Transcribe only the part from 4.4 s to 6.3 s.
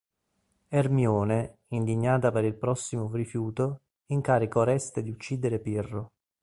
Oreste di uccidere Pirro.